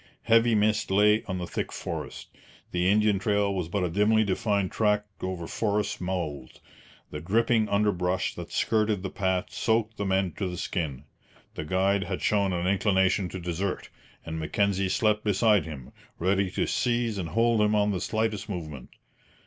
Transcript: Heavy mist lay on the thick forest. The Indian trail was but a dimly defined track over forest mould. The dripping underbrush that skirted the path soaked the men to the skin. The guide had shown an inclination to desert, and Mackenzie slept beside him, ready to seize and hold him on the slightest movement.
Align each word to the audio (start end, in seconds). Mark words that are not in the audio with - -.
Heavy 0.23 0.55
mist 0.55 0.89
lay 0.89 1.21
on 1.27 1.37
the 1.37 1.45
thick 1.45 1.71
forest. 1.71 2.29
The 2.71 2.89
Indian 2.89 3.19
trail 3.19 3.53
was 3.53 3.69
but 3.69 3.83
a 3.83 3.89
dimly 3.91 4.23
defined 4.23 4.71
track 4.71 5.05
over 5.21 5.45
forest 5.45 6.01
mould. 6.01 6.59
The 7.11 7.19
dripping 7.19 7.69
underbrush 7.69 8.33
that 8.33 8.51
skirted 8.51 9.03
the 9.03 9.11
path 9.11 9.53
soaked 9.53 9.97
the 9.97 10.05
men 10.07 10.31
to 10.37 10.47
the 10.47 10.57
skin. 10.57 11.03
The 11.53 11.65
guide 11.65 12.05
had 12.05 12.23
shown 12.23 12.51
an 12.51 12.65
inclination 12.65 13.29
to 13.29 13.39
desert, 13.39 13.91
and 14.25 14.39
Mackenzie 14.39 14.89
slept 14.89 15.23
beside 15.23 15.65
him, 15.65 15.91
ready 16.17 16.49
to 16.49 16.65
seize 16.65 17.19
and 17.19 17.29
hold 17.29 17.61
him 17.61 17.75
on 17.75 17.91
the 17.91 18.01
slightest 18.01 18.49
movement. 18.49 18.89